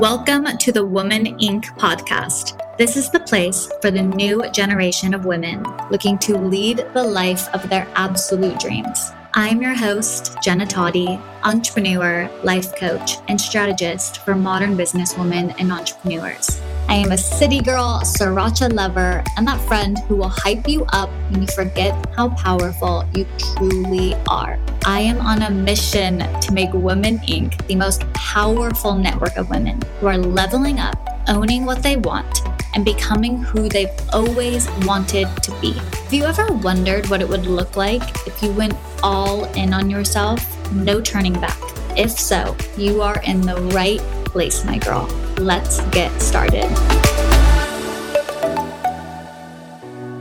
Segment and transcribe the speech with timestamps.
[0.00, 1.66] Welcome to the Woman Inc.
[1.78, 2.58] podcast.
[2.76, 7.48] This is the place for the new generation of women looking to lead the life
[7.54, 9.12] of their absolute dreams.
[9.34, 16.60] I'm your host, Jenna Toddy, entrepreneur, life coach, and strategist for modern businesswomen and entrepreneurs.
[16.94, 21.10] I am a city girl, sriracha lover, and that friend who will hype you up
[21.30, 24.60] when you forget how powerful you truly are.
[24.86, 27.66] I am on a mission to make Women Inc.
[27.66, 30.94] the most powerful network of women who are leveling up,
[31.26, 32.42] owning what they want,
[32.76, 35.72] and becoming who they've always wanted to be.
[35.72, 39.90] Have you ever wondered what it would look like if you went all in on
[39.90, 40.40] yourself?
[40.72, 41.58] No turning back.
[41.96, 45.08] If so, you are in the right place, my girl.
[45.38, 46.70] Let's get started.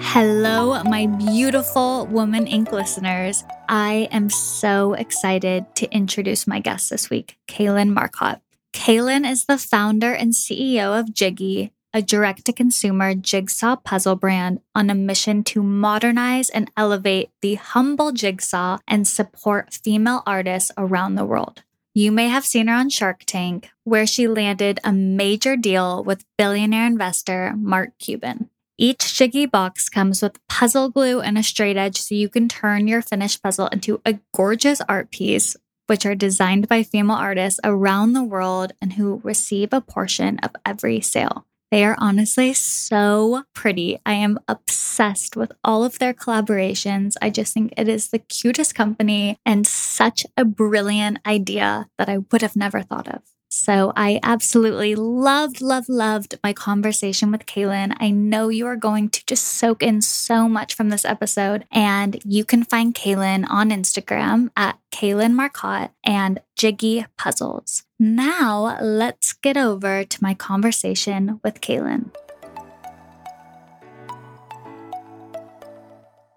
[0.01, 2.71] Hello, my beautiful Woman Inc.
[2.71, 3.43] listeners.
[3.69, 8.41] I am so excited to introduce my guest this week, Kaylin Marcotte.
[8.73, 14.61] Kaylin is the founder and CEO of Jiggy, a direct to consumer jigsaw puzzle brand
[14.73, 21.15] on a mission to modernize and elevate the humble jigsaw and support female artists around
[21.15, 21.61] the world.
[21.95, 26.25] You may have seen her on Shark Tank, where she landed a major deal with
[26.39, 28.49] billionaire investor Mark Cuban.
[28.79, 32.87] Each Jiggy box comes with puzzle glue and a straight edge so you can turn
[32.87, 35.55] your finished puzzle into a gorgeous art piece,
[35.85, 40.49] which are designed by female artists around the world and who receive a portion of
[40.65, 41.45] every sale.
[41.73, 43.97] They are honestly so pretty.
[44.05, 47.15] I am obsessed with all of their collaborations.
[47.19, 52.19] I just think it is the cutest company and such a brilliant idea that I
[52.31, 53.32] would have never thought of.
[53.55, 57.95] So I absolutely loved, loved, loved my conversation with Kaylin.
[57.99, 61.63] I know you are going to just soak in so much from this episode.
[61.71, 67.83] And you can find Kaylin on Instagram at Kaylin Marcotte and Jiggy Puzzles.
[67.99, 72.09] Now let's get over to my conversation with Kaylin.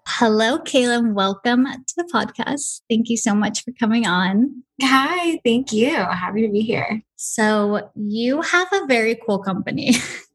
[0.07, 1.13] Hello, Kaylin.
[1.13, 2.81] Welcome to the podcast.
[2.87, 4.63] Thank you so much for coming on.
[4.83, 5.95] Hi, thank you.
[5.95, 7.01] Happy to be here.
[7.17, 9.95] So, you have a very cool company.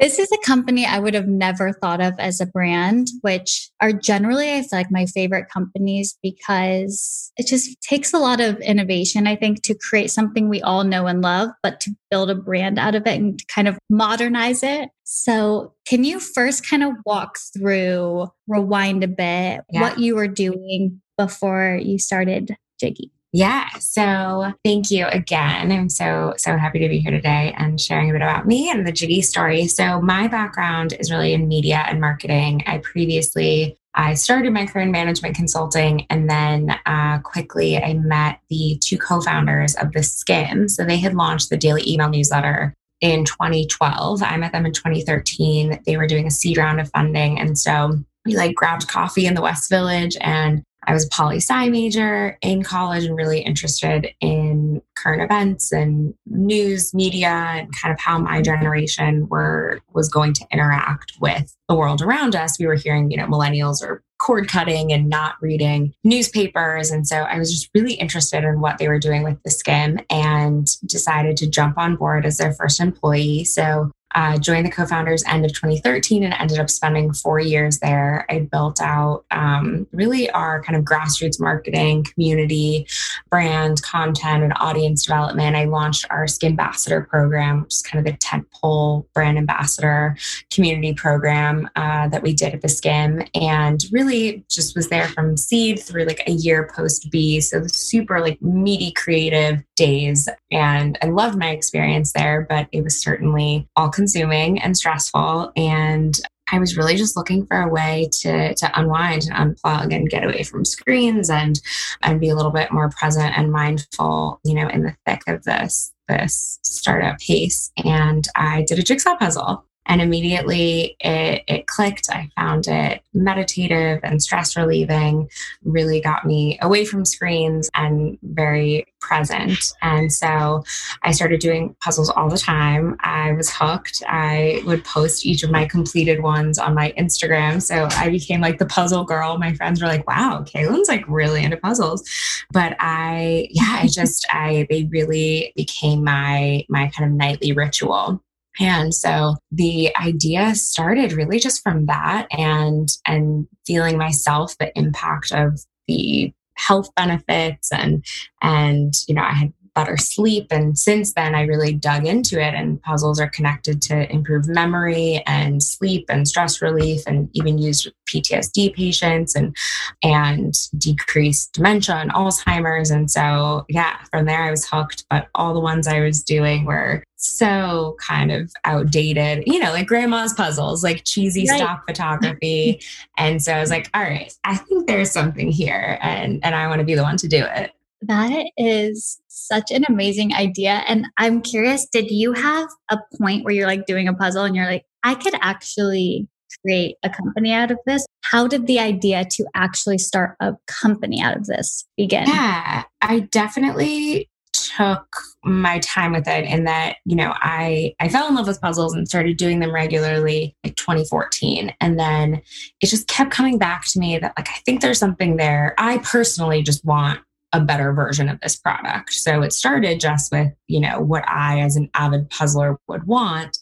[0.00, 3.92] This is a company I would have never thought of as a brand, which are
[3.92, 9.26] generally, I feel like, my favorite companies because it just takes a lot of innovation,
[9.26, 12.78] I think, to create something we all know and love, but to build a brand
[12.78, 14.90] out of it and kind of modernize it.
[15.02, 19.80] So, can you first kind of walk through, rewind a bit, yeah.
[19.80, 23.10] what you were doing before you started Jiggy?
[23.32, 23.68] Yeah.
[23.78, 25.70] So thank you again.
[25.70, 28.86] I'm so, so happy to be here today and sharing a bit about me and
[28.86, 29.66] the Jiggy story.
[29.66, 32.62] So my background is really in media and marketing.
[32.66, 38.38] I previously I started my career in management consulting, and then uh, quickly I met
[38.48, 40.70] the two co-founders of the Skimm.
[40.70, 44.22] So they had launched the daily email newsletter in 2012.
[44.22, 45.80] I met them in 2013.
[45.84, 49.34] They were doing a seed round of funding, and so we like grabbed coffee in
[49.34, 54.08] the West Village and I was a poli sci major in college and really interested
[54.22, 60.32] in current events and news media and kind of how my generation were was going
[60.32, 62.58] to interact with the world around us.
[62.58, 66.90] We were hearing, you know, millennials are cord cutting and not reading newspapers.
[66.90, 70.02] And so I was just really interested in what they were doing with the Skimm
[70.08, 73.44] and decided to jump on board as their first employee.
[73.44, 78.26] So uh, joined the co-founders end of 2013 and ended up spending four years there.
[78.28, 82.86] I built out um, really our kind of grassroots marketing community
[83.30, 85.56] brand content and audience development.
[85.56, 90.16] I launched our Skimm ambassador program which is kind of the tentpole brand ambassador
[90.52, 95.36] community program uh, that we did at the Skimm and really just was there from
[95.36, 97.40] seed through like a year post b.
[97.40, 103.00] So super like meaty creative days and i loved my experience there but it was
[103.00, 105.50] certainly all consuming and stressful.
[105.56, 106.16] And
[106.52, 110.24] I was really just looking for a way to to unwind and unplug and get
[110.24, 111.60] away from screens and
[112.02, 115.42] and be a little bit more present and mindful, you know, in the thick of
[115.42, 117.72] this this startup pace.
[117.84, 122.08] And I did a jigsaw puzzle and immediately it, it clicked.
[122.10, 125.28] I found it meditative and stress relieving,
[125.64, 129.58] really got me away from screens and very present.
[129.82, 130.64] And so
[131.02, 132.96] I started doing puzzles all the time.
[133.00, 134.02] I was hooked.
[134.06, 137.62] I would post each of my completed ones on my Instagram.
[137.62, 139.38] So I became like the puzzle girl.
[139.38, 142.08] My friends were like, wow, Kaylin's like really into puzzles.
[142.52, 148.22] But I, yeah, I just, I, they really became my, my kind of nightly ritual.
[148.60, 155.32] And so the idea started really just from that and and feeling myself the impact
[155.32, 158.04] of the health benefits and
[158.42, 160.48] and you know I had better sleep.
[160.50, 165.22] And since then, I really dug into it, and puzzles are connected to improve memory
[165.24, 169.56] and sleep and stress relief, and even used PTSD patients and
[170.02, 172.90] and decreased dementia and Alzheimer's.
[172.90, 175.04] And so, yeah, from there I was hooked.
[175.10, 179.88] But all the ones I was doing were so kind of outdated, you know, like
[179.88, 181.58] grandma's puzzles, like cheesy right.
[181.58, 182.80] stock photography.
[183.18, 186.68] and so I was like, all right, I think there's something here and and I
[186.68, 187.72] want to be the one to do it.
[188.02, 190.84] That is such an amazing idea.
[190.86, 194.54] And I'm curious, did you have a point where you're like doing a puzzle and
[194.54, 196.28] you're like, I could actually
[196.64, 198.06] create a company out of this?
[198.22, 202.28] How did the idea to actually start a company out of this begin?
[202.28, 204.30] Yeah, I definitely
[204.76, 205.06] took
[205.44, 208.94] my time with it in that you know i i fell in love with puzzles
[208.94, 212.42] and started doing them regularly like 2014 and then
[212.80, 215.98] it just kept coming back to me that like i think there's something there i
[215.98, 217.20] personally just want
[217.52, 219.12] a better version of this product.
[219.14, 223.58] So it started just with, you know, what I as an avid puzzler would want.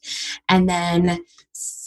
[0.49, 1.25] And then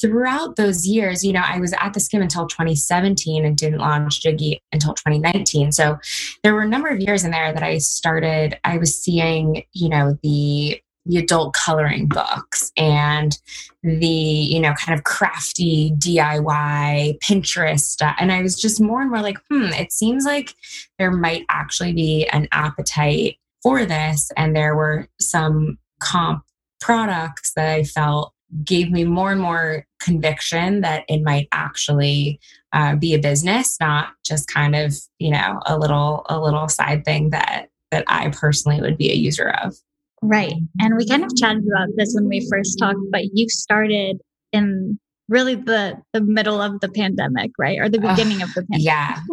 [0.02, 4.22] throughout those years, you know, I was at the Skimm until 2017 and didn't launch
[4.22, 5.72] Jiggy until 2019.
[5.72, 5.98] So
[6.44, 9.90] there were a number of years in there that I started, I was seeing, you
[9.90, 13.38] know, the the adult coloring books and
[13.84, 19.10] the you know kind of crafty diy pinterest stuff and i was just more and
[19.10, 20.54] more like hmm it seems like
[21.00, 26.44] there might actually be an appetite for this and there were some comp
[26.82, 32.40] products that i felt gave me more and more conviction that it might actually
[32.74, 37.04] uh, be a business not just kind of you know a little a little side
[37.06, 39.76] thing that that i personally would be a user of
[40.22, 40.54] Right.
[40.80, 44.20] And we kind of chatted about this when we first talked, but you started
[44.52, 45.00] in
[45.30, 47.80] really the the middle of the pandemic, right?
[47.80, 48.86] Or the beginning uh, of the pandemic.
[48.86, 49.18] Yeah.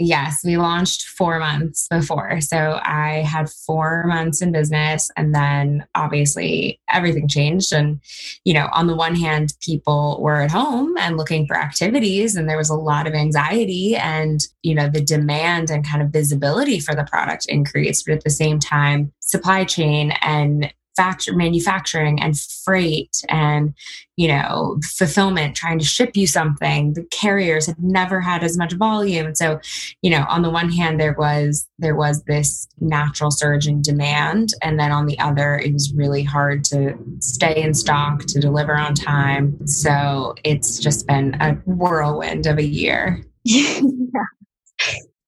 [0.00, 2.40] Yes, we launched four months before.
[2.40, 7.72] So I had four months in business, and then obviously everything changed.
[7.72, 8.00] And,
[8.44, 12.48] you know, on the one hand, people were at home and looking for activities, and
[12.48, 16.80] there was a lot of anxiety, and, you know, the demand and kind of visibility
[16.80, 18.04] for the product increased.
[18.04, 23.74] But at the same time, supply chain and factor manufacturing and freight and
[24.16, 26.94] you know fulfillment trying to ship you something.
[26.94, 29.26] The carriers had never had as much volume.
[29.26, 29.60] And so
[30.02, 34.50] you know on the one hand there was there was this natural surge in demand.
[34.62, 38.76] And then on the other it was really hard to stay in stock to deliver
[38.76, 39.66] on time.
[39.66, 43.24] So it's just been a whirlwind of a year.
[43.46, 43.80] Yeah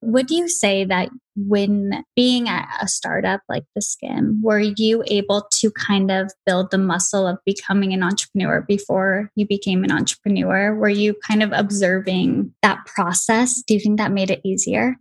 [0.03, 5.49] would you say that when being at a startup like the Skimm, were you able
[5.61, 10.75] to kind of build the muscle of becoming an entrepreneur before you became an entrepreneur?
[10.75, 13.63] Were you kind of observing that process?
[13.67, 14.97] Do you think that made it easier?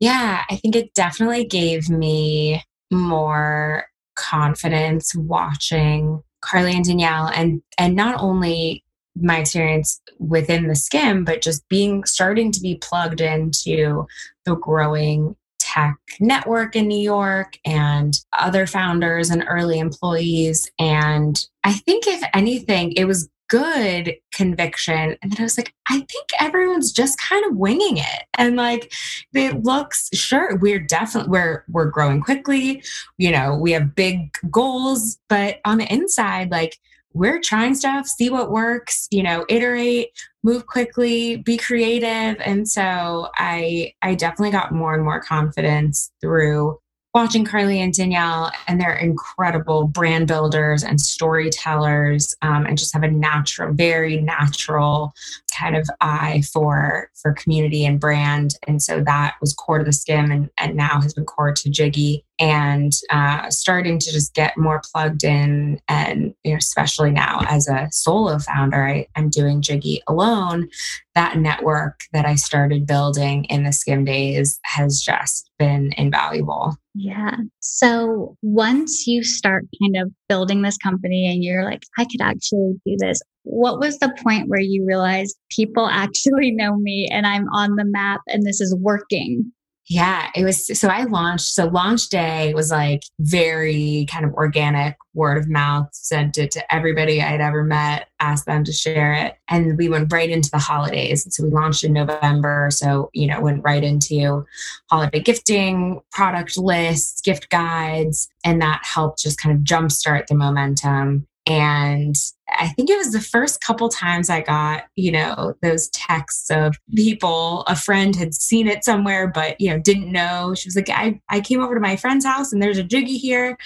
[0.00, 7.94] Yeah, I think it definitely gave me more confidence watching Carly and Danielle and and
[7.96, 8.84] not only
[9.20, 14.06] my experience within the Skimm, but just being starting to be plugged into
[14.44, 20.70] the growing tech network in New York and other founders and early employees.
[20.78, 25.16] And I think, if anything, it was good conviction.
[25.22, 28.24] And then I was like, I think everyone's just kind of winging it.
[28.34, 28.92] And like
[29.32, 32.82] it looks sure we're definitely we're we're growing quickly.
[33.18, 36.78] You know, we have big goals, but on the inside, like
[37.16, 40.08] we're trying stuff, see what works, you know, iterate,
[40.42, 42.40] move quickly, be creative.
[42.44, 46.78] And so I I definitely got more and more confidence through
[47.14, 53.02] watching Carly and Danielle, and they're incredible brand builders and storytellers, um, and just have
[53.04, 55.14] a natural, very natural
[55.56, 58.54] kind of eye for for community and brand.
[58.66, 61.70] And so that was core to the Skimm and, and now has been core to
[61.70, 62.24] Jiggy.
[62.38, 67.66] And uh, starting to just get more plugged in and you know especially now as
[67.66, 70.68] a solo founder I, i'm doing jiggy alone.
[71.14, 76.76] That network that i started building in the Skimm days has just been invaluable.
[76.94, 77.36] Yeah.
[77.60, 82.74] So once you start kind of building this company and you're like i could actually
[82.84, 87.48] do this what was the point where you realized people actually know me and i'm
[87.50, 89.52] on the map and this is working
[89.88, 90.78] yeah, it was.
[90.78, 91.46] So I launched.
[91.46, 96.74] So launch day was like very kind of organic, word of mouth, sent it to
[96.74, 99.36] everybody I'd ever met, asked them to share it.
[99.48, 101.24] And we went right into the holidays.
[101.30, 102.68] So we launched in November.
[102.72, 104.44] So, you know, went right into
[104.90, 108.28] holiday gifting, product lists, gift guides.
[108.44, 111.28] And that helped just kind of jumpstart the momentum.
[111.46, 112.16] And
[112.48, 116.76] I think it was the first couple times I got, you know, those texts of
[116.94, 120.54] people, a friend had seen it somewhere, but, you know, didn't know.
[120.54, 123.18] She was like, I, I came over to my friend's house and there's a jiggy
[123.18, 123.58] here.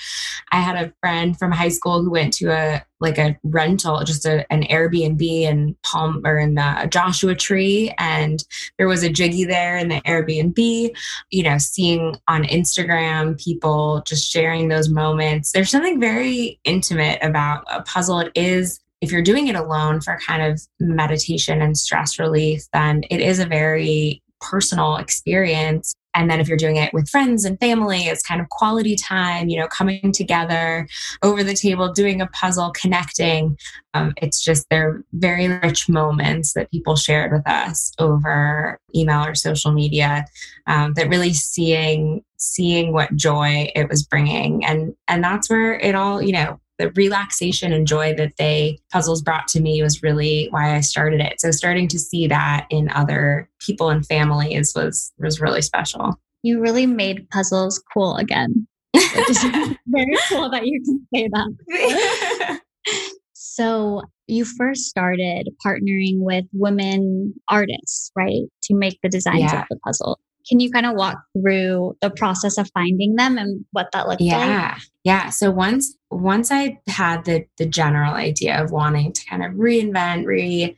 [0.51, 4.27] I had a friend from high school who went to a, like a rental, just
[4.27, 7.95] a, an Airbnb in Palm or in the Joshua Tree.
[7.99, 8.45] And
[8.77, 10.95] there was a jiggy there in the Airbnb,
[11.31, 15.53] you know, seeing on Instagram people just sharing those moments.
[15.53, 18.21] There's something very intimate about a puzzle.
[18.21, 18.70] It is
[19.01, 23.39] if you're doing it alone for kind of meditation and stress relief, then it is
[23.39, 25.95] a very personal experience.
[26.15, 29.49] And then if you're doing it with friends and family, it's kind of quality time,
[29.49, 30.89] you know, coming together
[31.23, 33.57] over the table, doing a puzzle, connecting.
[33.95, 39.37] Um, it's just they're very rich moments that people shared with us over email or
[39.37, 40.25] social media
[40.67, 45.95] um, that really seeing seeing what joy it was bringing and and that's where it
[45.95, 50.49] all you know the relaxation and joy that they puzzles brought to me was really
[50.51, 51.39] why I started it.
[51.39, 56.19] So starting to see that in other people and families was was really special.
[56.43, 58.67] You really made puzzles cool again.
[58.95, 59.43] Which is
[59.87, 62.61] very cool that you can say that.
[63.35, 68.45] so you first started partnering with women artists, right?
[68.65, 69.61] To make the designs yeah.
[69.61, 70.19] of the puzzle.
[70.49, 74.21] Can you kind of walk through the process of finding them and what that looked
[74.21, 74.37] yeah.
[74.37, 74.47] like?
[74.49, 74.79] Yeah.
[75.05, 75.31] Yeah.
[75.31, 80.27] So once once I had the the general idea of wanting to kind of reinvent,
[80.27, 80.77] re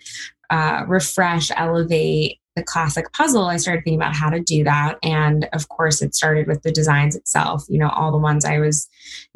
[0.51, 4.99] uh, refresh, elevate the classic puzzle, I started thinking about how to do that.
[5.03, 7.65] And of course, it started with the designs itself.
[7.69, 8.89] You know, all the ones I was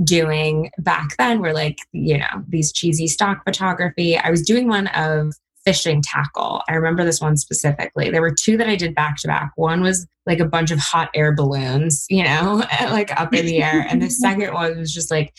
[0.04, 4.18] doing back then were like, you know, these cheesy stock photography.
[4.18, 5.32] I was doing one of
[5.66, 6.62] fishing tackle.
[6.68, 8.08] I remember this one specifically.
[8.08, 9.50] There were two that I did back to back.
[9.56, 13.62] One was like a bunch of hot air balloons, you know, like up in the
[13.62, 13.84] air.
[13.88, 15.34] And the second one was just like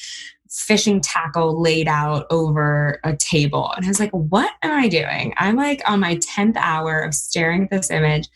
[0.49, 3.71] fishing tackle laid out over a table.
[3.75, 5.33] And I was like, what am I doing?
[5.37, 8.27] I'm like on my 10th hour of staring at this image.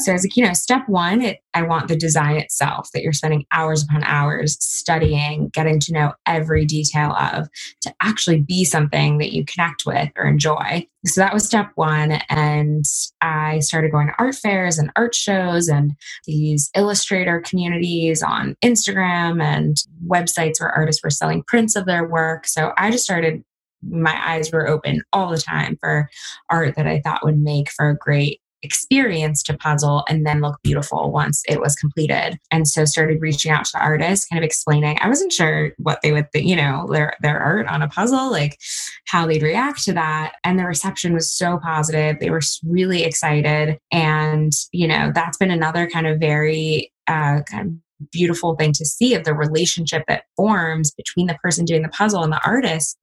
[0.00, 3.02] So I was like, you know, step one, it, I want the design itself that
[3.02, 7.48] you're spending hours upon hours studying, getting to know every detail of
[7.80, 10.86] to actually be something that you connect with or enjoy.
[11.06, 12.20] So that was step one.
[12.28, 12.84] And
[13.22, 15.92] I started going to art fairs and art shows and
[16.26, 22.46] these illustrator communities on Instagram and websites where artists were selling prints of their work.
[22.46, 23.42] So I just started
[23.82, 26.08] my eyes were open all the time for
[26.50, 30.58] art that I thought would make for a great experience to puzzle and then look
[30.62, 32.38] beautiful once it was completed.
[32.50, 34.98] And so started reaching out to artists, kind of explaining.
[35.00, 38.30] I wasn't sure what they would think, you know, their their art on a puzzle,
[38.30, 38.58] like
[39.06, 40.34] how they'd react to that.
[40.44, 42.18] And the reception was so positive.
[42.20, 43.78] They were really excited.
[43.92, 48.84] And, you know, that's been another kind of very uh, kind of beautiful thing to
[48.84, 52.98] see of the relationship that forms between the person doing the puzzle and the artist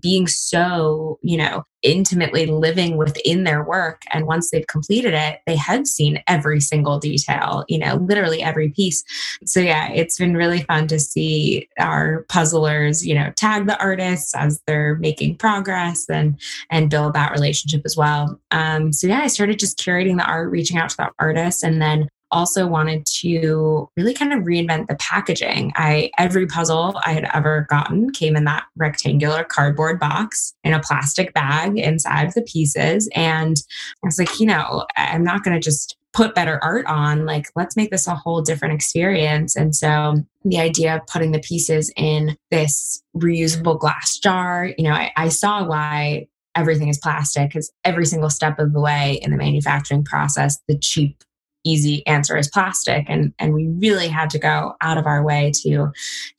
[0.00, 4.02] being so, you know, intimately living within their work.
[4.10, 8.70] And once they've completed it, they have seen every single detail, you know, literally every
[8.70, 9.02] piece.
[9.44, 14.34] So, yeah, it's been really fun to see our puzzlers, you know, tag the artists
[14.34, 16.38] as they're making progress and
[16.70, 18.40] and build that relationship as well.
[18.50, 21.80] Um, so yeah, I started just curating the art, reaching out to the artists, and
[21.80, 25.72] then also wanted to really kind of reinvent the packaging.
[25.76, 30.80] I every puzzle I had ever gotten came in that rectangular cardboard box in a
[30.80, 33.08] plastic bag inside the pieces.
[33.14, 33.56] And
[34.02, 37.26] I was like, you know, I'm not going to just put better art on.
[37.26, 39.56] Like let's make this a whole different experience.
[39.56, 44.92] And so the idea of putting the pieces in this reusable glass jar you know
[44.92, 49.30] I, I saw why everything is plastic because every single step of the way in
[49.30, 51.22] the manufacturing process the cheap
[51.64, 55.52] easy answer is plastic and and we really had to go out of our way
[55.54, 55.88] to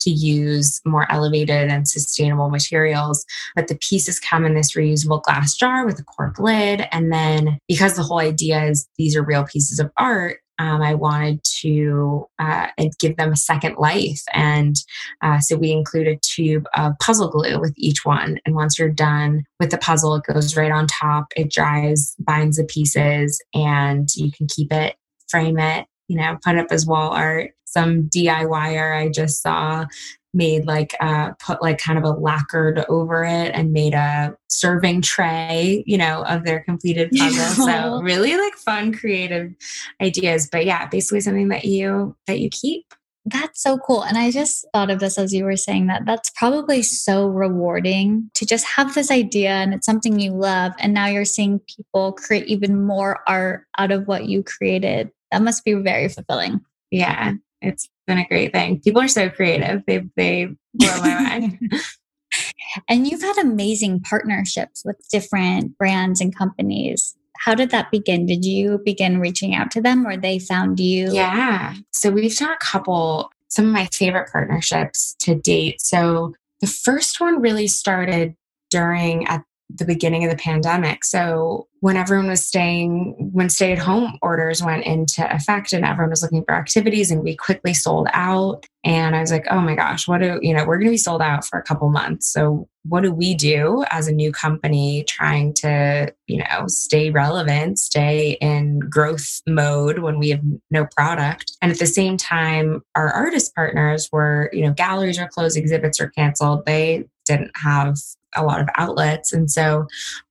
[0.00, 3.24] to use more elevated and sustainable materials
[3.54, 7.58] but the pieces come in this reusable glass jar with a cork lid and then
[7.68, 12.26] because the whole idea is these are real pieces of art um, I wanted to
[12.38, 12.66] uh,
[12.98, 14.20] give them a second life.
[14.34, 14.76] And
[15.22, 18.38] uh, so we include a tube of puzzle glue with each one.
[18.44, 22.58] And once you're done with the puzzle, it goes right on top, it dries, binds
[22.58, 24.96] the pieces, and you can keep it
[25.30, 27.52] frame it, you know, put up as wall art.
[27.64, 29.86] Some DIYer I just saw
[30.32, 35.02] made like uh put like kind of a lacquered over it and made a serving
[35.02, 39.52] tray you know of their completed puzzle so really like fun creative
[40.00, 42.94] ideas but yeah basically something that you that you keep
[43.26, 44.02] that's so cool.
[44.02, 48.30] And I just thought of this as you were saying that that's probably so rewarding
[48.34, 50.72] to just have this idea and it's something you love.
[50.78, 55.42] And now you're seeing people create even more art out of what you created that
[55.42, 56.60] must be very fulfilling.
[56.90, 58.80] Yeah, it's been a great thing.
[58.80, 59.82] People are so creative.
[59.86, 61.72] They they blow my mind.
[62.88, 67.16] And you've had amazing partnerships with different brands and companies.
[67.36, 68.26] How did that begin?
[68.26, 71.12] Did you begin reaching out to them or they found you?
[71.12, 71.74] Yeah.
[71.92, 75.80] So we've done a couple, some of my favorite partnerships to date.
[75.80, 78.34] So the first one really started
[78.70, 79.42] during at
[79.76, 81.04] the beginning of the pandemic.
[81.04, 86.10] So when everyone was staying, when stay at home orders went into effect and everyone
[86.10, 88.66] was looking for activities and we quickly sold out.
[88.84, 90.98] And I was like, oh my gosh, what do, you know, we're going to be
[90.98, 92.32] sold out for a couple months.
[92.32, 97.78] So what do we do as a new company trying to, you know, stay relevant,
[97.78, 101.56] stay in growth mode when we have no product?
[101.60, 106.00] And at the same time, our artist partners were, you know, galleries are closed, exhibits
[106.00, 106.64] are canceled.
[106.66, 107.96] They didn't have
[108.34, 109.32] a lot of outlets.
[109.32, 109.86] And so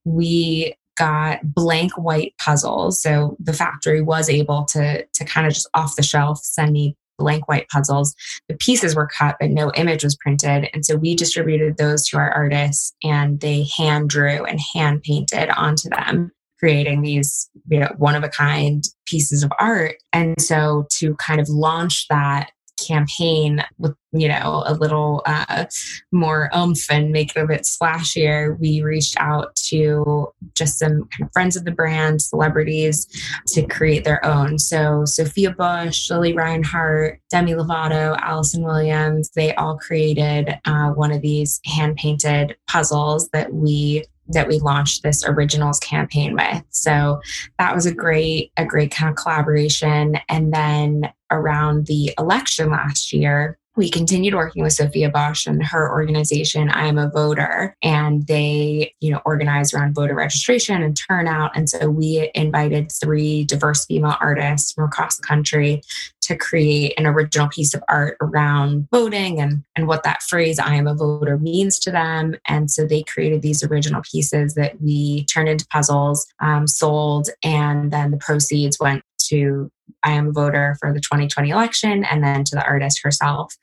[0.05, 3.01] we got blank white puzzles.
[3.01, 6.95] So the factory was able to, to kind of just off the shelf send me
[7.17, 8.15] blank white puzzles.
[8.47, 10.69] The pieces were cut, but no image was printed.
[10.73, 15.49] And so we distributed those to our artists and they hand drew and hand painted
[15.49, 20.85] onto them creating these you know one of a kind pieces of art and so
[20.91, 22.51] to kind of launch that
[22.89, 25.65] campaign with you know a little uh,
[26.11, 31.27] more oomph and make it a bit splashier we reached out to just some kind
[31.27, 33.07] of friends of the brand celebrities
[33.47, 34.57] to create their own.
[34.57, 41.21] So sophia bush Lili Reinhart demi lovato allison williams they all created uh, one of
[41.21, 46.63] these hand painted puzzles that we that we launched this originals campaign with.
[46.69, 47.21] So
[47.57, 50.17] that was a great, a great kind of collaboration.
[50.29, 55.89] And then around the election last year, we continued working with Sophia Bush and her
[55.89, 61.55] organization, I Am a Voter, and they, you know, organized around voter registration and turnout.
[61.55, 65.81] And so we invited three diverse female artists from across the country
[66.23, 70.75] to create an original piece of art around voting and, and what that phrase, I
[70.75, 72.35] am a voter, means to them.
[72.47, 77.91] And so they created these original pieces that we turned into puzzles, um, sold, and
[77.91, 79.71] then the proceeds went to
[80.03, 83.55] I am a voter for the 2020 election and then to the artist herself.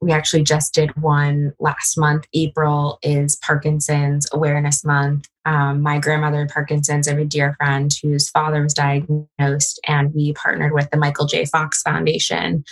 [0.00, 2.26] We actually just did one last month.
[2.32, 5.28] April is Parkinson's Awareness Month.
[5.46, 7.06] Um, my grandmother had Parkinson's.
[7.06, 11.26] I have a dear friend whose father was diagnosed, and we partnered with the Michael
[11.26, 11.44] J.
[11.44, 12.64] Fox Foundation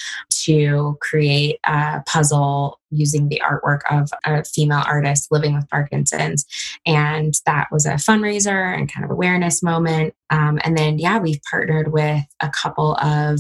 [0.45, 6.47] to create a puzzle using the artwork of a female artist living with Parkinson's.
[6.87, 10.15] And that was a fundraiser and kind of awareness moment.
[10.33, 13.39] Um, and then, yeah, we've partnered with a couple of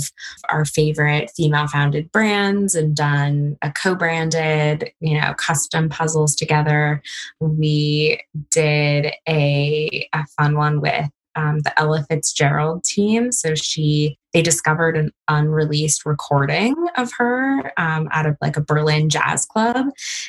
[0.50, 7.02] our favorite female founded brands and done a co branded, you know, custom puzzles together.
[7.40, 13.32] We did a, a fun one with um, the Ella Fitzgerald team.
[13.32, 19.08] So she they discovered an unreleased recording of her um, out of like a Berlin
[19.08, 19.86] jazz club.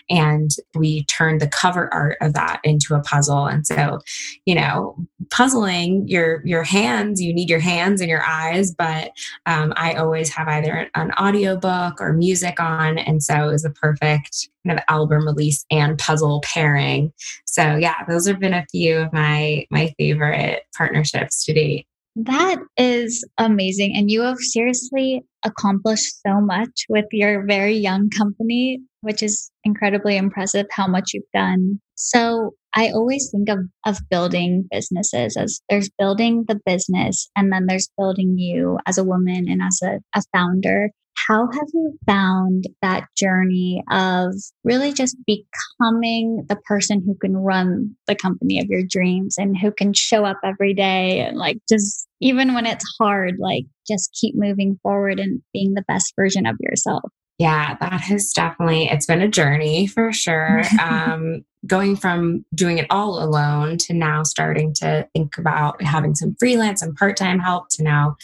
[0.09, 3.45] And we turned the cover art of that into a puzzle.
[3.45, 3.99] And so,
[4.45, 4.95] you know,
[5.29, 9.11] puzzling your your hands, you need your hands and your eyes, but
[9.45, 12.97] um, I always have either an audiobook or music on.
[12.97, 17.11] And so it was a perfect kind of album release and puzzle pairing.
[17.45, 21.87] So yeah, those have been a few of my my favorite partnerships to date.
[22.15, 23.93] That is amazing.
[23.95, 30.15] And you have seriously accomplished so much with your very young company, which is incredibly
[30.17, 31.79] impressive how much you've done.
[31.95, 37.65] So I always think of, of building businesses as there's building the business and then
[37.67, 40.89] there's building you as a woman and as a, a founder.
[41.27, 44.33] How have you found that journey of
[44.63, 49.71] really just becoming the person who can run the company of your dreams and who
[49.71, 54.35] can show up every day and like just even when it's hard, like just keep
[54.35, 57.03] moving forward and being the best version of yourself?
[57.39, 60.61] Yeah, that has definitely it's been a journey for sure.
[60.81, 66.35] um, going from doing it all alone to now starting to think about having some
[66.39, 68.15] freelance and part-time help to now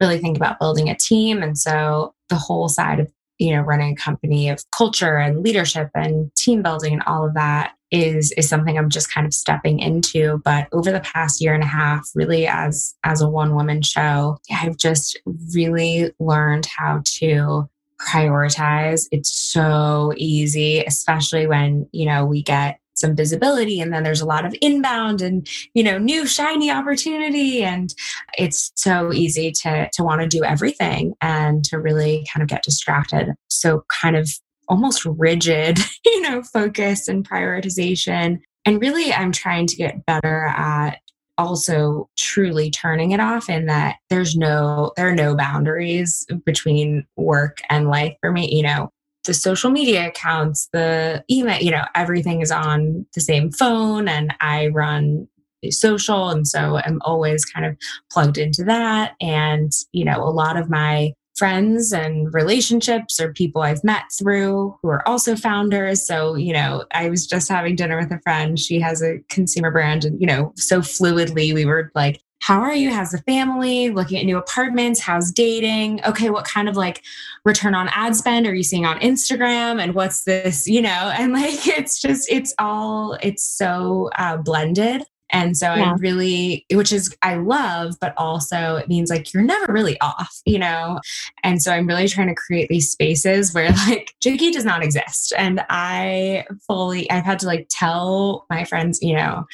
[0.00, 3.92] really think about building a team and so the whole side of you know running
[3.92, 8.48] a company of culture and leadership and team building and all of that is is
[8.48, 12.08] something i'm just kind of stepping into but over the past year and a half
[12.14, 15.18] really as as a one woman show i've just
[15.54, 17.68] really learned how to
[18.00, 19.06] prioritize.
[19.10, 24.26] It's so easy especially when you know we get some visibility and then there's a
[24.26, 27.62] lot of inbound and you know new shiny opportunity.
[27.62, 27.94] And
[28.38, 32.62] it's so easy to to want to do everything and to really kind of get
[32.62, 33.34] distracted.
[33.48, 34.28] So kind of
[34.68, 38.40] almost rigid you know focus and prioritization.
[38.64, 40.98] And really i'm trying to get better at
[41.38, 47.58] also truly turning it off in that there's no there are no boundaries between work
[47.68, 48.90] and life for me you know
[49.26, 54.32] the social media accounts, the email, you know, everything is on the same phone and
[54.40, 55.28] I run
[55.70, 57.76] social and so I'm always kind of
[58.10, 63.62] plugged into that and you know a lot of my friends and relationships or people
[63.62, 66.06] I've met through who are also founders.
[66.06, 68.58] So, you know, I was just having dinner with a friend.
[68.58, 72.74] She has a consumer brand, and, you know, so fluidly we were like, how are
[72.74, 72.92] you?
[72.92, 73.90] How's the family?
[73.90, 75.00] Looking at new apartments?
[75.00, 76.04] How's dating?
[76.04, 77.02] Okay, what kind of like
[77.44, 79.82] return on ad spend are you seeing on Instagram?
[79.82, 81.12] And what's this, you know?
[81.18, 85.02] And like, it's just, it's all, it's so uh, blended.
[85.30, 85.90] And so yeah.
[85.90, 90.40] I really, which is, I love, but also it means like you're never really off,
[90.44, 91.00] you know?
[91.42, 95.32] And so I'm really trying to create these spaces where like Jiggy does not exist.
[95.36, 99.44] And I fully, I've had to like tell my friends, you know,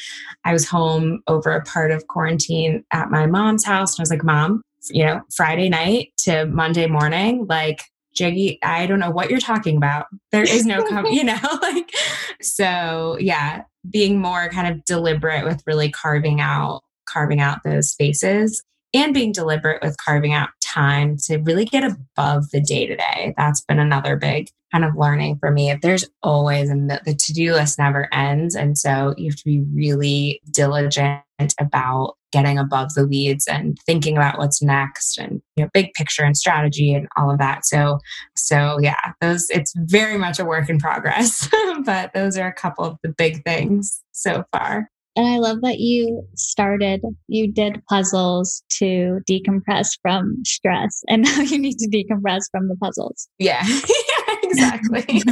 [0.45, 3.95] I was home over a part of quarantine at my mom's house.
[3.95, 8.87] And I was like, Mom, you know, Friday night to Monday morning, like Jiggy, I
[8.87, 10.07] don't know what you're talking about.
[10.33, 11.91] There is no, com- you know, like,
[12.41, 18.63] so yeah, being more kind of deliberate with really carving out, carving out those spaces
[18.95, 23.35] and being deliberate with carving out time to really get above the day to day.
[23.37, 25.71] That's been another big kind of learning for me.
[25.71, 28.55] If there's always, and the, the to do list never ends.
[28.55, 31.23] And so you have to be really diligent
[31.59, 36.25] about getting above the weeds and thinking about what's next and you know big picture
[36.25, 37.99] and strategy and all of that so
[38.37, 41.49] so yeah those it's very much a work in progress
[41.85, 45.79] but those are a couple of the big things so far and I love that
[45.79, 51.03] you started, you did puzzles to decompress from stress.
[51.09, 53.29] And now you need to decompress from the puzzles.
[53.39, 53.63] Yeah,
[54.43, 55.05] exactly.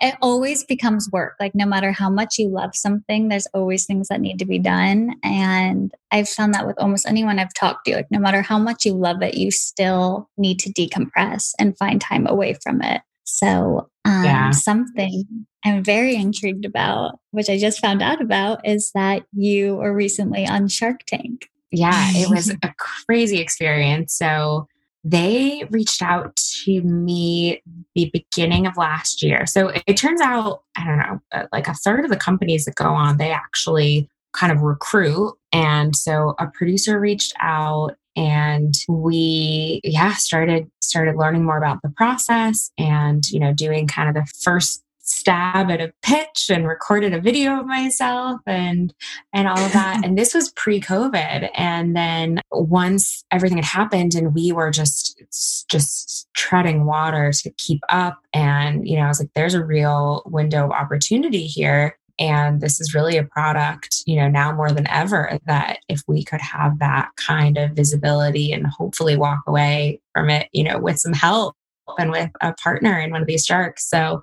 [0.00, 1.36] it always becomes work.
[1.40, 4.58] Like, no matter how much you love something, there's always things that need to be
[4.58, 5.14] done.
[5.22, 7.96] And I've found that with almost anyone I've talked to.
[7.96, 11.98] Like, no matter how much you love it, you still need to decompress and find
[12.00, 13.00] time away from it.
[13.24, 14.50] So, um, yeah.
[14.50, 19.94] something I'm very intrigued about, which I just found out about, is that you were
[19.94, 21.48] recently on Shark Tank.
[21.70, 24.14] Yeah, it was a crazy experience.
[24.14, 24.68] So,
[25.04, 27.62] they reached out to me
[27.94, 29.44] the beginning of last year.
[29.44, 32.74] So it turns out, I don't know, uh, like a third of the companies that
[32.74, 35.34] go on, they actually kind of recruit.
[35.52, 41.90] And so a producer reached out and we yeah started started learning more about the
[41.90, 47.12] process and you know doing kind of the first stab at a pitch and recorded
[47.12, 48.94] a video of myself and
[49.32, 50.00] and all of that.
[50.04, 51.50] And this was pre-covid.
[51.54, 55.22] And then once everything had happened and we were just
[55.68, 60.22] just treading water to keep up and you know I was like there's a real
[60.26, 64.86] window of opportunity here and this is really a product you know now more than
[64.88, 70.30] ever that if we could have that kind of visibility and hopefully walk away from
[70.30, 71.54] it you know with some help
[71.98, 73.88] and with a partner in one of these sharks.
[73.88, 74.22] So,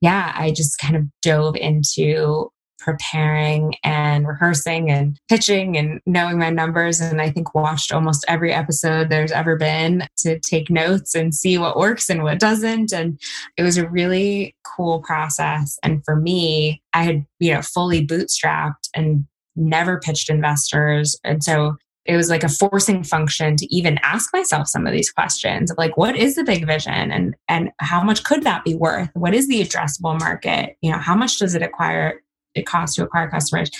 [0.00, 2.50] yeah, I just kind of dove into
[2.84, 7.00] preparing and rehearsing and pitching and knowing my numbers.
[7.00, 11.56] And I think watched almost every episode there's ever been to take notes and see
[11.56, 12.92] what works and what doesn't.
[12.92, 13.18] And
[13.56, 15.78] it was a really cool process.
[15.82, 19.24] And for me, I had, you know, fully bootstrapped and
[19.56, 21.18] never pitched investors.
[21.24, 25.10] And so it was like a forcing function to even ask myself some of these
[25.10, 28.74] questions of like what is the big vision and and how much could that be
[28.74, 32.20] worth what is the addressable market you know how much does it acquire
[32.54, 33.70] it cost to acquire customers.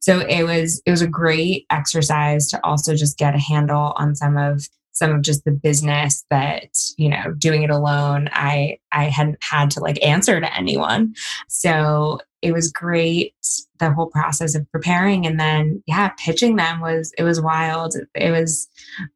[0.00, 4.14] So it was it was a great exercise to also just get a handle on
[4.14, 9.04] some of some of just the business that you know doing it alone i i
[9.04, 11.14] hadn't had to like answer to anyone.
[11.48, 13.34] So it was great
[13.78, 17.96] the whole process of preparing and then yeah pitching them was it was wild.
[18.14, 18.68] It was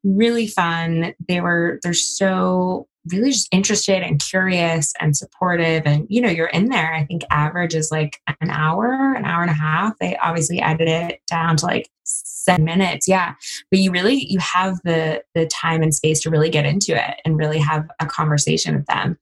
[0.02, 1.14] really fun.
[1.28, 5.82] They were they're so really just interested and curious and supportive.
[5.86, 6.94] And you know you're in there.
[6.94, 9.98] I think average is like an hour an hour and a half.
[9.98, 13.06] They obviously edit it down to like seven minutes.
[13.06, 13.34] Yeah.
[13.70, 17.20] But you really you have the the time and space to really get into it
[17.24, 19.18] and really have a conversation with them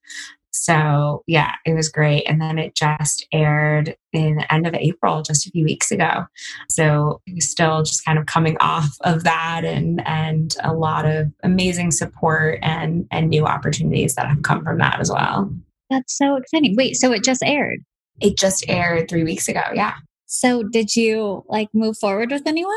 [0.56, 2.24] so yeah, it was great.
[2.24, 6.24] And then it just aired in the end of April, just a few weeks ago.
[6.70, 11.90] So still just kind of coming off of that and and a lot of amazing
[11.90, 15.52] support and and new opportunities that have come from that as well.
[15.90, 16.74] That's so exciting.
[16.76, 17.84] Wait, so it just aired?
[18.20, 19.62] It just aired three weeks ago.
[19.74, 19.94] Yeah.
[20.24, 22.72] So did you like move forward with anyone?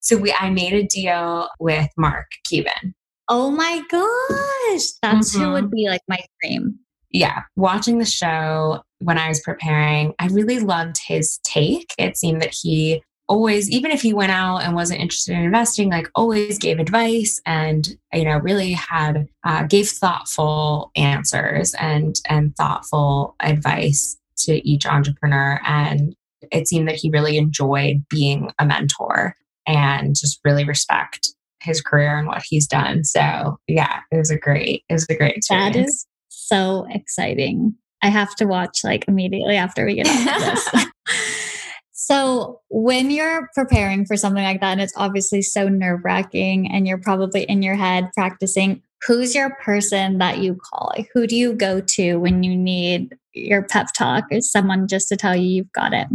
[0.00, 2.94] So we I made a deal with Mark Cuban.
[3.28, 4.86] Oh my gosh.
[5.02, 5.44] That's mm-hmm.
[5.44, 6.78] who would be like my dream
[7.14, 11.94] yeah, watching the show when I was preparing, I really loved his take.
[11.96, 15.90] It seemed that he always, even if he went out and wasn't interested in investing,
[15.90, 22.56] like always gave advice and, you know, really had, uh, gave thoughtful answers and, and
[22.56, 25.60] thoughtful advice to each entrepreneur.
[25.64, 26.16] And
[26.50, 29.36] it seemed that he really enjoyed being a mentor
[29.68, 33.04] and just really respect his career and what he's done.
[33.04, 35.76] So yeah, it was a great, it was a great experience.
[35.76, 36.06] That is
[36.46, 37.74] so exciting.
[38.02, 40.86] I have to watch like immediately after we get off this.
[41.92, 46.86] so when you're preparing for something like that, and it's obviously so nerve wracking and
[46.86, 50.92] you're probably in your head practicing, who's your person that you call?
[50.96, 55.08] Like, who do you go to when you need your pep talk or someone just
[55.08, 56.08] to tell you you've got it?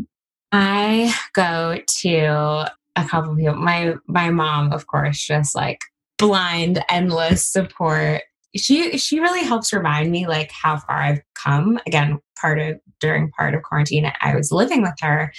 [0.52, 3.56] I go to a couple people.
[3.56, 5.82] My my mom, of course, just like
[6.18, 8.22] blind, endless support.
[8.56, 11.80] She she really helps remind me like how far I've come.
[11.86, 15.32] Again, part of during part of quarantine, I was living with her.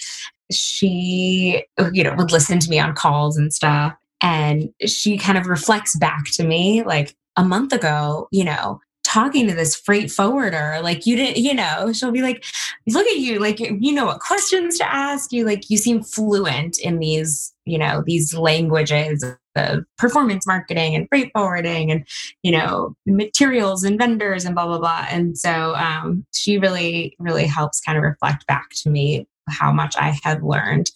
[0.51, 3.95] She, you know, would listen to me on calls and stuff.
[4.21, 9.49] And she kind of reflects back to me like a month ago, you know, talking
[9.49, 12.45] to this freight forwarder like you didn't you know she'll be like
[12.89, 16.79] look at you like you know what questions to ask you like you seem fluent
[16.79, 19.25] in these you know these languages
[19.57, 22.07] of performance marketing and freight forwarding and
[22.43, 25.07] you know materials and vendors and blah blah blah.
[25.11, 29.95] And so um, she really really helps kind of reflect back to me how much
[29.97, 30.91] I have learned.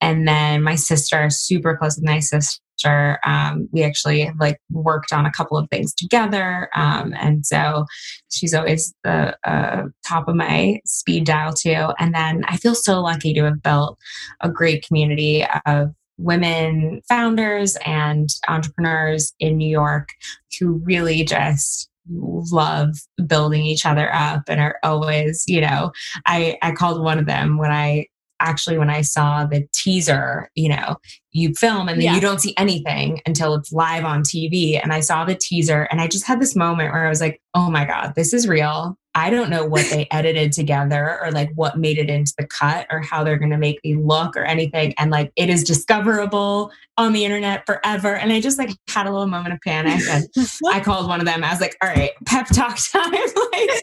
[0.00, 5.26] And then my sister, super close with my sister, um, we actually like worked on
[5.26, 6.68] a couple of things together.
[6.74, 7.86] Um, and so
[8.30, 11.88] she's always the uh, top of my speed dial too.
[11.98, 13.98] And then I feel so lucky to have built
[14.40, 20.10] a great community of women founders and entrepreneurs in New York
[20.58, 22.96] who really just love
[23.26, 25.92] building each other up and are always, you know,
[26.26, 28.06] I, I called one of them when I
[28.40, 30.96] actually when I saw the teaser, you know,
[31.32, 32.14] you film and then yeah.
[32.14, 34.80] you don't see anything until it's live on TV.
[34.82, 37.40] And I saw the teaser and I just had this moment where I was like,
[37.54, 38.96] oh my God, this is real.
[39.14, 42.86] I don't know what they edited together or like what made it into the cut
[42.90, 44.94] or how they're going to make me look or anything.
[44.98, 48.14] And like it is discoverable on the internet forever.
[48.14, 50.28] And I just like had a little moment of panic and
[50.70, 51.42] I called one of them.
[51.42, 53.12] I was like, all right, pep talk time.
[53.12, 53.82] like,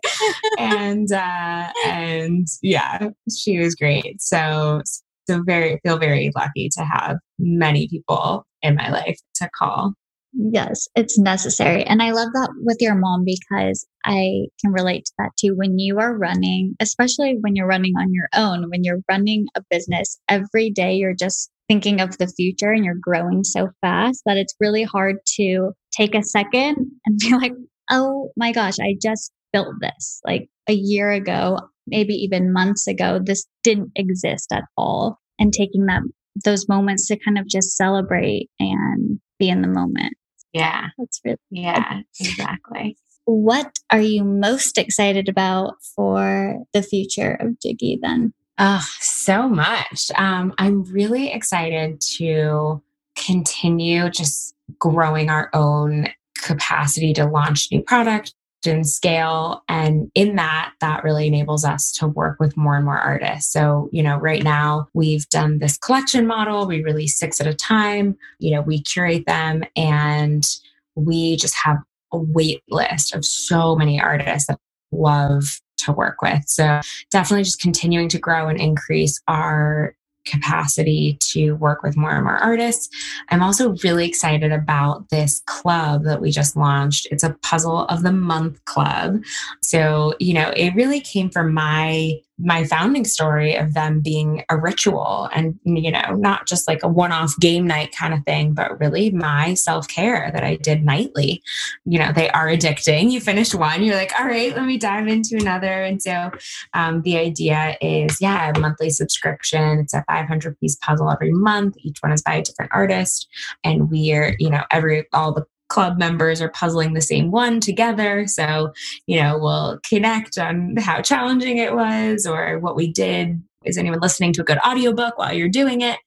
[0.58, 4.22] and, uh, and yeah, she was great.
[4.22, 4.82] So,
[5.28, 9.94] so very, feel very lucky to have many people in my life to call.
[10.40, 11.84] Yes, it's necessary.
[11.84, 15.56] And I love that with your mom because I can relate to that too.
[15.56, 19.64] When you are running, especially when you're running on your own, when you're running a
[19.72, 24.38] business, every day you're just thinking of the future and you're growing so fast that
[24.38, 27.54] it's really hard to take a second and be like,
[27.90, 30.22] oh my gosh, I just built this.
[30.24, 35.18] Like a year ago, maybe even months ago, this didn't exist at all.
[35.40, 36.04] And taking that
[36.44, 40.14] those moments to kind of just celebrate and be in the moment.
[40.54, 40.88] Yeah.
[40.98, 42.98] That's really Yeah, exactly.
[43.26, 48.34] What are you most excited about for the future of Jiggy then?
[48.58, 50.10] Oh, so much.
[50.16, 52.82] Um, I'm really excited to
[53.16, 56.08] continue just growing our own
[56.42, 58.34] capacity to launch new product
[58.66, 59.64] and scale.
[59.70, 63.52] And in that, that really enables us to work with more and more artists.
[63.52, 66.66] So, you know, right now we've done this collection model.
[66.66, 68.18] We release six at a time.
[68.40, 70.48] You know, we curate them and
[70.96, 71.78] we just have
[72.12, 74.60] a wait list of so many artists that
[74.92, 76.44] love to work with.
[76.48, 79.96] So definitely just continuing to grow and increase our
[80.28, 82.90] capacity to work with more and more artists.
[83.30, 87.08] I'm also really excited about this club that we just launched.
[87.12, 89.24] It's a puzzle of the month club.
[89.62, 94.58] So, you know, it really came from my my founding story of them being a
[94.58, 98.80] ritual and you know not just like a one-off game night kind of thing but
[98.80, 101.42] really my self-care that i did nightly.
[101.86, 103.12] You know they are addicting.
[103.12, 105.84] You finish one you're like all right let me dive into another.
[105.84, 106.32] And so
[106.74, 109.80] um, the idea is yeah a monthly subscription.
[109.80, 111.76] It's a 500 piece puzzle every month.
[111.80, 113.28] Each one is by a different artist.
[113.64, 118.28] And we're you know every all the club members are puzzling the same one together.
[118.28, 118.74] So,
[119.06, 123.42] you know, we'll connect on how challenging it was or what we did.
[123.66, 126.00] Is anyone listening to a good audiobook while you're doing it?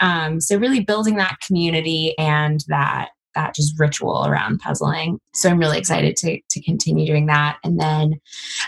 [0.00, 5.18] Um, so, really building that community and that that just ritual around puzzling.
[5.34, 7.58] So I'm really excited to, to continue doing that.
[7.64, 8.20] And then,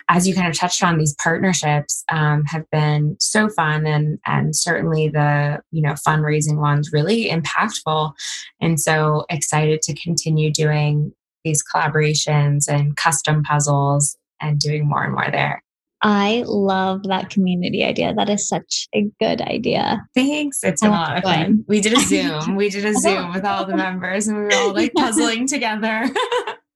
[0.09, 4.55] as you kind of touched on, these partnerships um, have been so fun and and
[4.55, 8.13] certainly the you know fundraising ones really impactful.
[8.61, 11.13] And so excited to continue doing
[11.45, 15.63] these collaborations and custom puzzles and doing more and more there.
[16.09, 18.15] I love that community idea.
[18.15, 20.07] That is such a good idea.
[20.15, 20.63] Thanks.
[20.63, 21.65] It's been a lot of fun.
[21.67, 22.55] We did a Zoom.
[22.55, 26.09] We did a Zoom with all the members and we were all like puzzling together.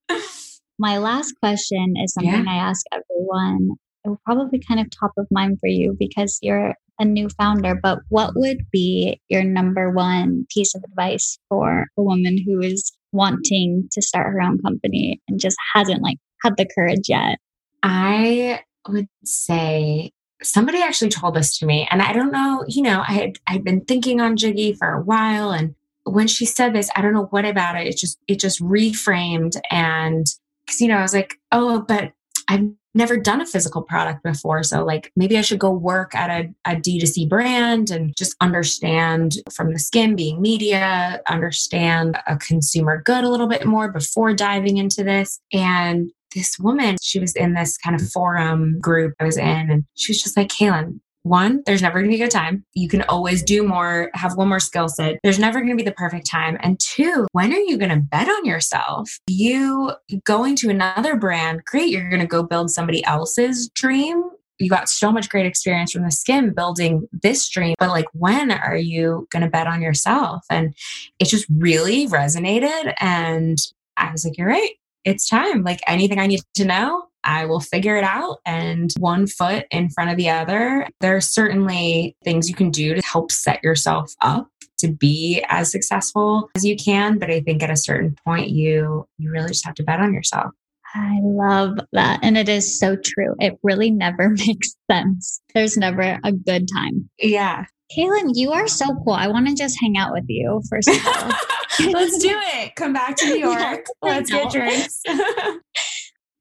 [0.81, 2.53] My last question is something yeah.
[2.53, 3.77] I ask everyone.
[4.05, 7.79] It will probably kind of top of mind for you because you're a new founder,
[7.81, 12.91] but what would be your number one piece of advice for a woman who is
[13.13, 17.39] wanting to start her own company and just hasn't like had the courage yet?
[17.85, 20.13] I would say
[20.43, 23.65] somebody actually told this to me and I don't know, you know, I had I'd
[23.65, 27.27] been thinking on Jiggy for a while and when she said this, I don't know
[27.27, 27.87] what about it.
[27.87, 30.27] It just it just reframed and
[30.67, 32.13] cuz you know, I was like, "Oh, but
[32.49, 34.63] I've never done a physical product before.
[34.63, 39.37] So, like, maybe I should go work at a, a D2C brand and just understand
[39.53, 44.79] from the Skimm being media, understand a consumer good a little bit more before diving
[44.79, 45.41] into this.
[45.53, 49.85] And this woman, she was in this kind of forum group I was in, and
[49.95, 52.65] she was just like, Kaylin, one, there's never going to be a good time.
[52.75, 55.19] You can always do more, have one more skill set.
[55.23, 56.57] There's never going to be the perfect time.
[56.61, 59.19] And two, when are you going to bet on yourself?
[59.27, 59.93] You
[60.25, 64.23] going to another brand, great, you're going to go build somebody else's dream.
[64.59, 68.51] You got so much great experience from the Skimm building this dream, but like, when
[68.51, 70.45] are you going to bet on yourself?
[70.51, 70.75] And
[71.19, 72.95] it just really resonated.
[73.01, 73.59] And
[73.97, 74.73] I was like, you're right.
[75.05, 75.63] It's time.
[75.63, 79.91] Like anything I need to know, I will figure it out and one foot in
[79.91, 80.87] front of the other.
[81.01, 85.71] There are certainly things you can do to help set yourself up to be as
[85.71, 89.67] successful as you can, but I think at a certain point you you really just
[89.67, 90.53] have to bet on yourself.
[90.95, 92.21] I love that.
[92.23, 93.35] And it is so true.
[93.39, 95.41] It really never makes sense.
[95.55, 97.09] There's never a good time.
[97.19, 97.67] Yeah.
[97.97, 99.15] Kaylin, you are so cool.
[99.15, 101.31] I want to just hang out with you first of all.
[101.93, 102.77] Let's do it.
[102.77, 103.87] Come back to New York.
[104.03, 105.03] Yeah, Let's get drinks.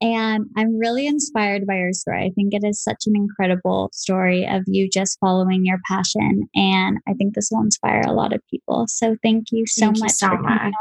[0.02, 2.24] And I'm really inspired by your story.
[2.24, 6.48] I think it is such an incredible story of you just following your passion.
[6.56, 8.86] And I think this will inspire a lot of people.
[8.88, 10.10] So thank you so thank much.
[10.10, 10.74] You so much.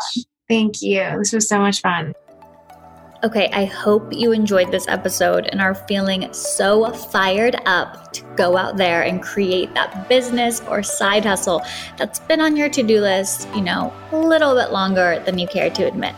[0.48, 1.18] Thank you.
[1.18, 2.14] This was so much fun.
[3.24, 8.56] Okay, I hope you enjoyed this episode and are feeling so fired up to go
[8.56, 11.60] out there and create that business or side hustle
[11.96, 15.48] that's been on your to do list, you know, a little bit longer than you
[15.48, 16.14] care to admit.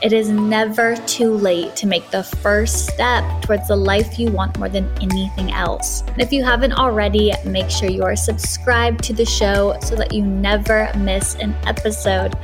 [0.00, 4.56] It is never too late to make the first step towards the life you want
[4.56, 6.02] more than anything else.
[6.02, 10.12] And if you haven't already, make sure you are subscribed to the show so that
[10.12, 12.36] you never miss an episode.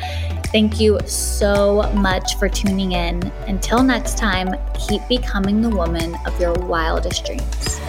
[0.47, 3.23] Thank you so much for tuning in.
[3.47, 7.81] Until next time, keep becoming the woman of your wildest dreams.